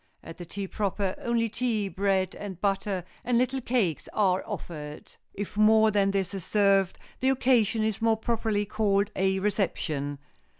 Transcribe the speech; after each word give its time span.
At 0.23 0.37
the 0.37 0.47
tea 0.47 0.65
proper, 0.67 1.13
only 1.19 1.47
tea, 1.47 1.87
bread 1.87 2.33
and 2.33 2.59
butter 2.59 3.03
and 3.23 3.37
little 3.37 3.61
cakes 3.61 4.09
are 4.13 4.43
offered. 4.47 5.13
If 5.35 5.57
more 5.57 5.91
than 5.91 6.09
this 6.09 6.33
is 6.33 6.43
served 6.43 6.97
the 7.19 7.29
occasion 7.29 7.83
is 7.83 8.01
more 8.01 8.17
properly 8.17 8.65
called 8.65 9.11
a 9.15 9.37
reception. 9.37 10.17